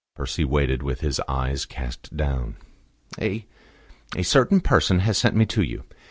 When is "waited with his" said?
0.43-1.21